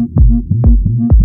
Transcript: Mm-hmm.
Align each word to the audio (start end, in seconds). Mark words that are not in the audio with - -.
Mm-hmm. 0.00 1.19